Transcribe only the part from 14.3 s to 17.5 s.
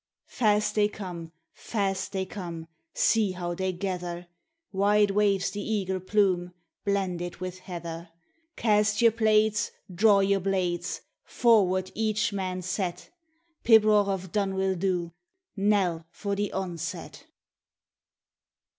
Donuil Dhu Knell for the onset!